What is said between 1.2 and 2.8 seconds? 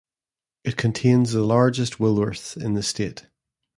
the largest Woolworths in